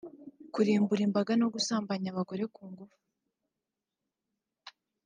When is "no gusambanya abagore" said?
1.41-2.43